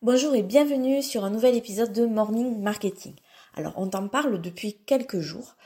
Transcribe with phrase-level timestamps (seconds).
[0.00, 3.16] Bonjour et bienvenue sur un nouvel épisode de Morning Marketing.
[3.54, 5.56] Alors on t'en parle depuis quelques jours.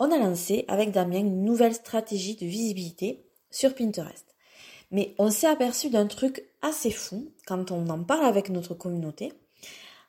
[0.00, 4.26] On a lancé avec Damien une nouvelle stratégie de visibilité sur Pinterest.
[4.90, 9.32] Mais on s'est aperçu d'un truc assez fou quand on en parle avec notre communauté.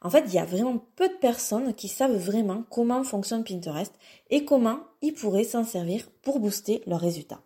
[0.02, 3.94] En fait, il y a vraiment peu de personnes qui savent vraiment comment fonctionne Pinterest
[4.32, 7.44] et comment ils pourraient s'en servir pour booster leurs résultats.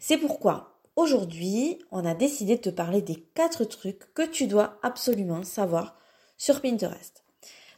[0.00, 4.78] C'est pourquoi Aujourd'hui, on a décidé de te parler des quatre trucs que tu dois
[4.84, 5.96] absolument savoir
[6.38, 7.24] sur Pinterest.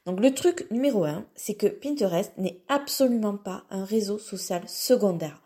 [0.04, 5.40] Donc le truc numéro un, c'est que Pinterest n'est absolument pas un réseau social secondaire,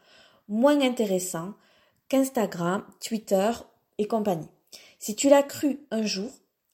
[0.48, 1.54] moins intéressant
[2.08, 3.50] qu'Instagram, Twitter
[3.98, 4.50] et compagnie.
[4.98, 6.30] Si tu l'as cru un jour,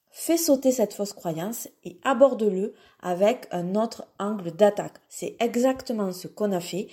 [0.09, 4.97] fais sauter cette fausse croyance et aborde-le avec un autre angle d'attaque.
[5.09, 6.87] C'est exactement ce qu'on a fait.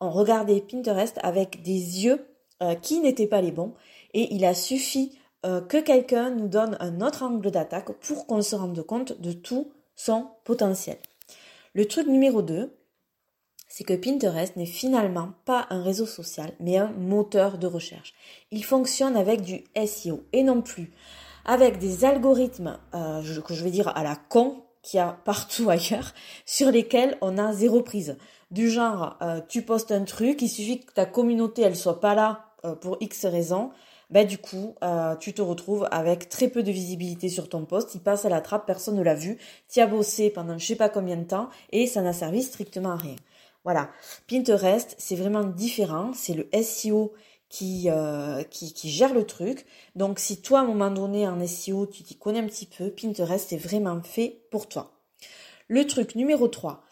[0.00, 2.24] On regardait Pinterest avec des yeux
[2.60, 3.74] euh, qui n'étaient pas les bons.
[4.14, 8.42] Et il a suffi euh, que quelqu'un nous donne un autre angle d'attaque pour qu'on
[8.42, 10.98] se rende compte de tout son potentiel.
[11.72, 12.76] Le truc numéro 2,
[13.68, 18.12] c'est que Pinterest n'est finalement pas un réseau social, mais un moteur de recherche.
[18.50, 20.90] Il fonctionne avec du SEO et non plus
[21.44, 25.70] avec des algorithmes euh, que je vais dire à la con qu'il y a partout
[25.70, 26.12] ailleurs,
[26.44, 28.16] sur lesquels on a zéro prise.
[28.50, 29.16] Du genre,
[29.48, 32.96] tu postes un truc, il suffit que ta communauté elle soit pas là euh, pour
[33.00, 33.70] X raisons,
[34.10, 37.94] ben du coup, euh, tu te retrouves avec très peu de visibilité sur ton poste,
[37.94, 39.38] il passe à la trappe, personne ne l'a vu,
[39.70, 42.92] tu as bossé pendant je sais pas combien de temps et ça n'a servi strictement
[42.92, 43.16] à rien.
[43.64, 43.90] Voilà,
[44.28, 47.12] Pinterest, c'est vraiment différent, c'est le SEO
[47.50, 49.66] qui, euh, qui, qui, gère le truc.
[49.94, 52.90] Donc si toi, à un moment donné, en SEO, tu t'y connais un petit peu,
[52.90, 54.92] Pinterest est vraiment fait pour toi.
[55.66, 56.82] Le truc numéro 3,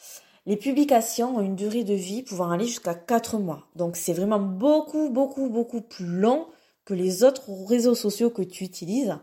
[0.47, 3.67] les publications ont une durée de vie pouvant aller jusqu'à 4 mois.
[3.75, 6.47] Donc c'est vraiment beaucoup, beaucoup, beaucoup plus long
[6.85, 9.19] que les autres réseaux sociaux que tu utilises,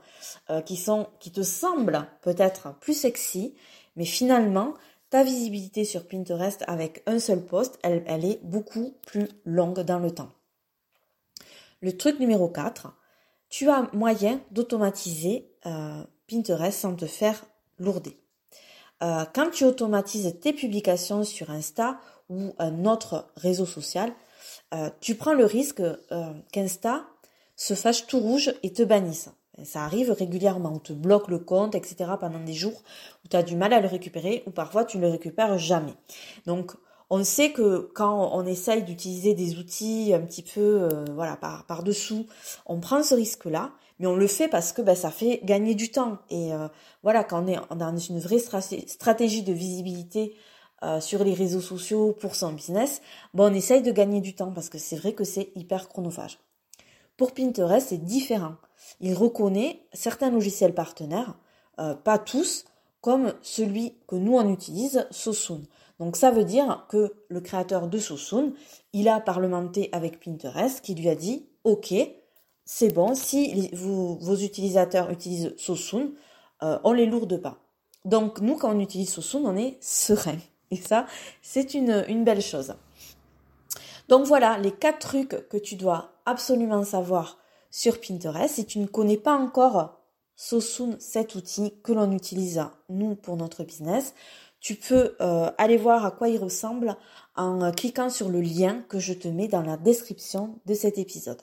[0.49, 3.55] euh, qui sont, qui te semblent peut-être plus sexy,
[3.95, 4.73] mais finalement,
[5.09, 10.11] ta visibilité sur Pinterest avec un seul post, elle, est beaucoup plus longue dans le
[10.11, 10.31] temps.
[11.81, 12.93] Le truc numéro 4,
[13.47, 17.45] tu as moyen d'automatiser euh, Pinterest sans te faire
[17.79, 18.17] lourder.
[19.03, 21.99] Euh, quand tu automatises tes publications sur Insta
[22.29, 24.11] ou un autre réseau social,
[24.73, 27.05] euh, tu prends le risque euh, qu'Insta
[27.55, 29.29] se fâche tout rouge et te bannisse.
[29.63, 32.11] ça arrive régulièrement, on te bloque le compte, etc.
[32.19, 32.81] pendant des jours
[33.23, 35.93] où tu as du mal à le récupérer ou parfois tu ne le récupères jamais.
[36.47, 36.71] Donc
[37.09, 41.83] on sait que quand on essaye d'utiliser des outils un petit peu voilà par, par
[41.83, 42.25] dessous,
[42.65, 45.91] on prend ce risque-là mais on le fait parce que ben, ça fait gagner du
[45.91, 46.17] temps.
[46.29, 46.67] Et euh,
[47.03, 50.35] voilà, quand on est dans une vraie stratégie de visibilité
[50.83, 53.01] euh, sur les réseaux sociaux pour son business,
[53.33, 56.39] bon, on essaye de gagner du temps parce que c'est vrai que c'est hyper chronophage.
[57.17, 58.55] Pour Pinterest, c'est différent.
[58.99, 61.35] Il reconnaît certains logiciels partenaires,
[61.79, 62.65] euh, pas tous,
[63.01, 65.61] comme celui que nous on utilise, Sosun.
[65.99, 68.53] Donc ça veut dire que le créateur de Sosun,
[68.93, 71.93] il a parlementé avec Pinterest qui lui a dit, OK,
[72.65, 73.15] c'est bon.
[73.15, 76.11] Si vos utilisateurs utilisent Sosun,
[76.63, 77.57] euh, on les lourde pas.
[78.05, 80.37] Donc nous, quand on utilise Sosun, on est serein.
[80.71, 81.05] Et ça,
[81.41, 82.73] c'est une, belle chose.
[84.09, 87.37] Donc voilà les quatre trucs que tu dois absolument savoir
[87.69, 88.55] sur Pinterest.
[88.55, 89.99] Si tu ne connais pas encore
[90.35, 94.13] Sosun, cet outil que l'on utilise nous pour notre business,
[94.59, 96.95] tu peux euh, aller voir à quoi il ressemble
[97.35, 101.41] en cliquant sur le lien que je te mets dans la description de cet épisode.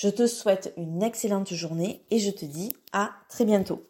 [0.00, 3.88] Je te souhaite une excellente journée et je te dis à très bientôt.